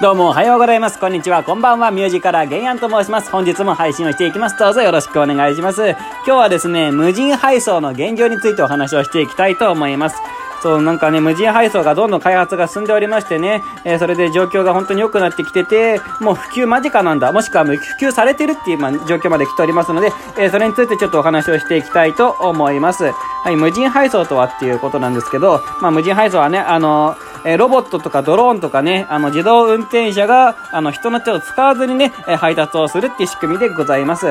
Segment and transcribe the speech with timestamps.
[0.00, 0.98] どうもおはようございます。
[0.98, 1.44] こんにちは。
[1.44, 1.90] こんばんは。
[1.90, 3.30] ミュージカラーゲンヤンと申します。
[3.30, 4.58] 本日も配信をしていきます。
[4.58, 5.90] どうぞよろしくお願いします。
[5.90, 10.16] 今日はですね、無人配送の現状についてお話をしていきたいと思います。
[10.62, 23.04] そう、なんかね、無人配送がどんどん開発が進んでおりましてね、えー、それで状況が本当に良くなってきてて、もう普及間近なんだ、もしくは普及されてるっていう、ま、状況まで来ておりますので、えー、それについてちょっとお話をしていきたいと思います。
[23.04, 34.26] はい、無人配送とはっていうことなんですけど、まあ、無人配送はね、あのーえロボットとかドローンとかね、あの、自動運転車が、あの、人の手を使わずにね、え配達をするっていう仕組みでございます。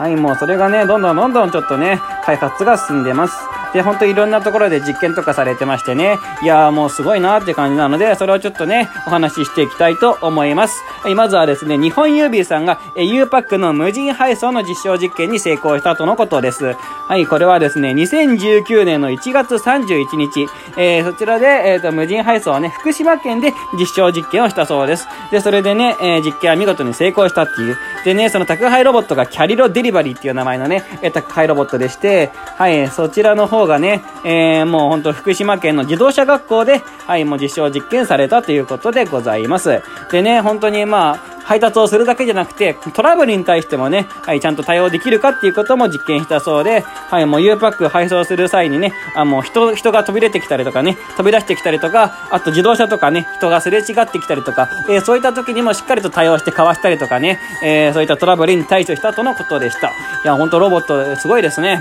[0.00, 3.36] はい、もうそれがね、どんどんどんどんちょっとね、開発が進んでます。
[3.72, 10.82] で、ほんといろんなところで実験とかされてましてね、いやーもうすごいなーって感じなので、それをちょっとね、お話ししていきたいと思います。
[11.02, 16.74] はい、まずはですね、日本郵便さんが、え U パックの無人配送の実証実験に成功したとのことです。
[17.08, 20.46] はい、これはですね、2019年の1月31日、
[20.76, 25.06] えー、そちらで、えっ、ー、と、無人配送はね、福島県で実証実験をしたそうです。
[25.30, 27.76] で、それでね、えー、実験は見事に成功したっていう。
[28.04, 39.82] でね、その宅配ロボットがキャリロデリバリーっていう名前のね、え宅配ロボットでして、はい、そちらの方方がね、えー、もうほんと福島県の自動車学校で、はい、もう実証実験されたということでございます。
[40.10, 59.88] でね、本当にまあ、配達をするだけじゃなくて、トラブルに対してもね、はい、ちゃんと対応できるかっていうことも実験したそうで、はい、もう U パック配送する際にね、あ、もう人、人が飛び出てきたりとかね、飛び出してきたりとか、あと自動車とかね、人がすれ違ってきたりとか、えー、そういった時にもしっかりと対応してかわしたりとかね、えー、そういったトラブルに対処したとのことでした。
[59.88, 59.92] い
[60.24, 61.80] や、ほんとロボットすごいですね。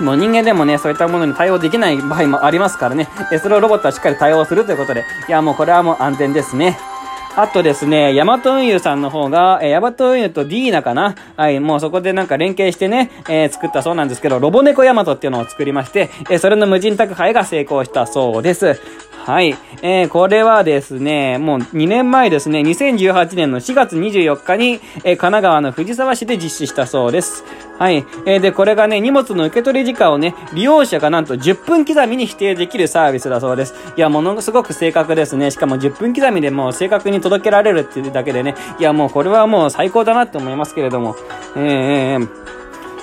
[0.00, 6.78] もう人間でもね、そういったものに対応できない場合もありますからね、えそれをロボットはしっかり対応するということで、いや、もうこれはもう安全ですね。
[7.40, 18.80] あとですね、ヤマト運輸さんの方が、えー、ヤマト運輸とディーナかなはい、もうそこでなんか連携してね、えー、作ったそうなんですけど、ロボネコヤマトっていうのを作りまして、えー、それの無人宅配が成功したそうです。
[19.28, 19.54] はい。
[19.82, 27.44] えー、これはですね、もう2年前ですね、2018年の4月24日に、えー、神奈川の藤沢市で実施したそうです。
[27.78, 28.06] はい。
[28.24, 33.74] えー、で、これがね、荷物の受け取り時間をね、利用者がなんと10分刻みに指定できるサービスだそうです。
[33.98, 35.50] いや、ものすごく正確ですね。
[35.50, 41.16] しかも10分刻みでもう正確に届けられるっていうだけでね、いや、もうこれはもう最高だなって思いますけれども。
[41.54, 42.47] えー、だ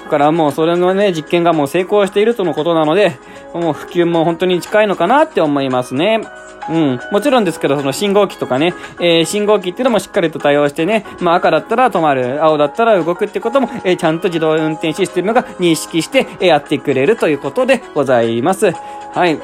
[0.06, 3.18] からもうそれのね、実験がもう成功しているとのことなので、
[3.54, 6.22] もう普及も本当に近いのかなって思いますね。
[6.70, 7.00] うん。
[7.12, 18.72] もちろんですけど、その信号機とかね、えー、信号機っていうのもしっかりと対応してね、まあ赤だったら止まる、青だったら動くってことも、えー、ちゃんと自動運転システムが認識して、えー、やってくれるということでございます。
[18.72, 19.40] はい。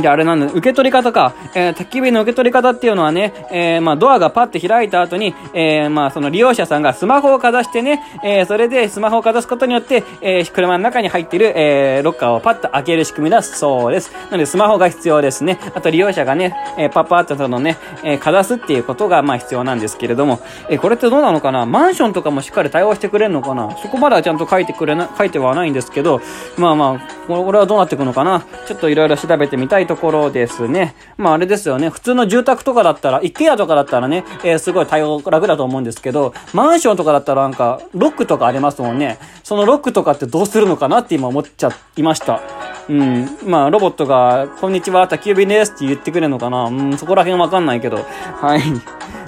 [0.00, 1.32] で、あれなんだ、受け取り方か。
[1.54, 14.12] えー、宅急便の受け取り方っていうのはね、えー、まあ、ドアがパッて開いた後に、えー、まあ、その利用者さんがスマホをかざしてね、えー、それでスマホをかざすことによって、えー、車の中に入っている、えー、ロッカーをパッと開ける仕組みだそうです。
[14.26, 15.58] なので、スマホが必要ですね。
[15.74, 21.66] あと、利用者がね、えー、パッパーってそのね、えー、かざすっていうことが、まあ、必要なんですけれども、えー、これってどうなのかな？
[21.66, 23.76] マンションとかもしっかり対応してくれるのかな？
[23.78, 26.20] そこまではちゃんと書いてくれな、書いてはないんですけど、
[26.56, 28.44] まあまあ、これはどうなっていくのかな？
[28.66, 30.68] ちょっといろいろ調べてみたいところです。
[30.68, 30.94] ね。
[31.16, 31.88] まああれですよね。
[31.88, 39.18] 普通の住宅とかだったら、一軒家とかだったらね、えー、すごい対応楽だと思うんですけど、マンションとかだったらなんか、ロックとかありますもんね。
[39.42, 42.40] そのロックとかってどうするのかなって今思っちゃいました。
[42.88, 43.38] うん。
[43.44, 48.04] まあ、ロボットが、こんにちは、宅急便ですって言ってくれるのかなうん、そこら辺わかんないけど。
[48.40, 48.62] はい。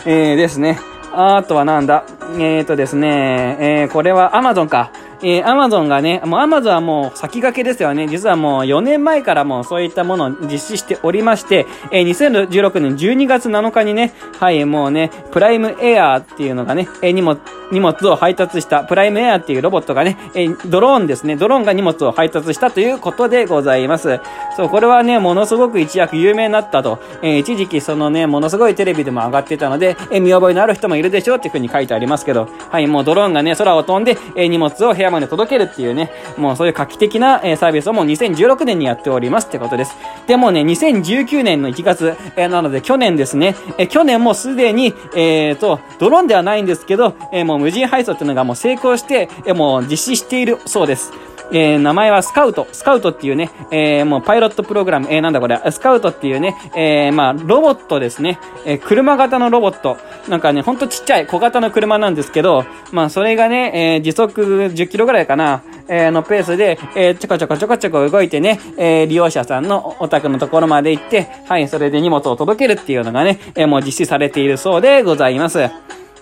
[0.06, 0.78] えー、ですね。
[1.14, 2.04] あとはなんだ？
[2.38, 4.91] えーとですね、えー、これは Amazon か。
[5.22, 8.09] えー、アマゾンがね、もうアマゾンはもう先駆けですよね。
[8.09, 17.38] 実はもう4年前からもうそういったものを実施しておりまして、えー、2016年12月7日にね、はい、もうね、プライムエアーっていうのがね、えー、荷物、
[17.71, 24.21] 荷物を配達したプライムエアーっていうロボットがね、えー、ドローンですね、ドローンが荷物を配達したということでございます。
[24.56, 39.94] そう、これはね、ものすごく一躍有名になったと、えー、一時期そのね、ものすごいテレビでも上がってたので、えー、見覚えのある人もいるでしょうっていうふうに書いてありますけど、はい、もうドローンがね、空を飛んで、えー、荷物を部屋まで届けるっていうね、もうそういう画期的な、えー、サービスをもう2016年にやっておりますってことです。
[40.26, 51.12] でもね、2019年の1月、えー、なので去年ですね、えー、去年もすでに、えーと、ドローンではないんですけど、えー、もう無人配送っていうのがもう成功して、えー、もう実施しているそうです。
[51.53, 52.66] えー、名前はスカウト。
[52.72, 58.39] スカウトっていうね、えー、もうパイロットプログラム、えー、なんだこれ、スカウトっていうね、えー、まあ、ロボットですね。
[58.65, 59.99] えー、車型のロボット。
[60.28, 75.71] なんかね、ほんとちっちゃい小型の車なんですけど、まあ、それがね、えー、時速10キロぐらいかな、えー、のペースで、えー、ちょこちょこちょこちょこ動いてね、えー、利用者さんのお宅のところまで行って、はい、それで荷物を届けるっていうのがね、えー、もう実施されているそうでございます。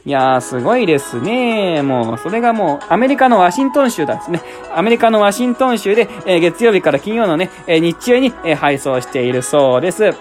[0.07, 1.83] いやー、すごいですね。
[1.83, 4.41] もう、それがもう、アメリカのワシントン州だですね。
[4.75, 10.13] アメリカのワシントン州で、えー、月曜日から金曜のね、えー、日中に、えー、配送しているそうです。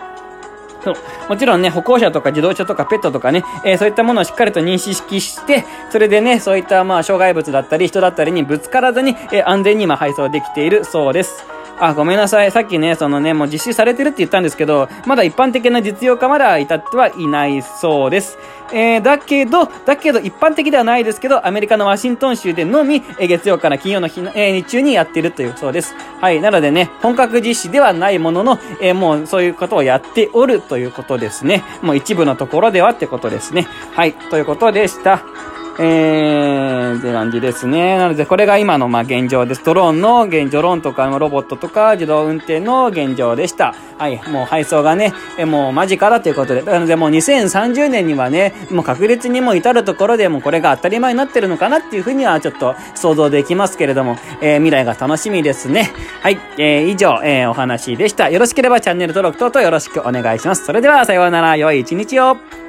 [0.83, 0.95] そう。
[1.29, 11.45] もちろんね、歩行者とか自動車とかペットとかね、えー、そういったものをしっかりと認識して、それでね、そういったまあ、障害物だったり人だったりにぶつからずに、えー、安全にま配送できているそうです。
[11.79, 12.51] あ、ごめんなさい。
[12.51, 18.37] さっきね、そのね、もう実施されてるって言ったんですけど、まだ一般的な実用化までは至ってはいないそうです。
[18.71, 25.95] えー、だけど、だけど一般的ではないですけど、アメリカのワシントン州でのみ、え、月曜から金曜の日の、えー、日中にやってるというそうです。
[26.19, 26.41] はい。
[26.41, 31.63] なのでね、本格実施ではないものの、えー、もうそういうことをやっておるということですね。
[31.81, 33.67] もう一部のところではってことですね。
[33.93, 34.13] はい。
[34.13, 35.23] ということでした。
[35.81, 37.97] えー、って感じですね。
[37.97, 39.63] なので、これが今の、まあ、現状です。
[39.63, 43.73] ドローンの現状、ドローンとか、ロボットとか、自動運転の現状でした。
[43.97, 46.63] はい、もう配送がね、えもう間近だということで。
[46.63, 55.91] なので、もう2030年にはね、もう確実にも至るところでもこれが当たり前になってるのかなっていうふうにはちょっと想像できますけれども、えー、未来が楽しみですね。
[56.21, 58.29] はい、えー、以上、えー、お話でした。
[58.29, 60.65] よろしければチャンネル登録等々よろしくお願いします。
[60.65, 62.68] それでは、さようなら、良い一日を。